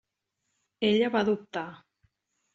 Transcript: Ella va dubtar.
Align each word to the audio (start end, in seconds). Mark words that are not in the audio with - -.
Ella 0.89 1.11
va 1.17 1.23
dubtar. 1.29 1.67